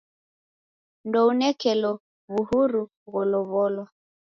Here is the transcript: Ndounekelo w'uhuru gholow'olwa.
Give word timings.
Ndounekelo 1.07 1.91
w'uhuru 2.31 2.81
gholow'olwa. 3.11 3.85